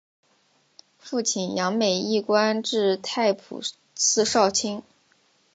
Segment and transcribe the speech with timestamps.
[0.97, 4.81] 父亲杨美益官至太仆寺少卿。